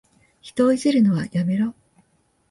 [0.41, 1.75] 人をいじめるのはやめろ。